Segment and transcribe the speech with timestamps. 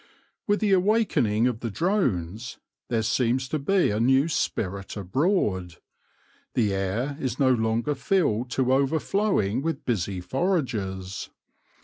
[0.47, 2.57] With the awakening of the drones
[2.89, 5.75] there seems to be a new spirit abroad.
[6.55, 11.29] The air is no longer filled to overflowing with busy foragers.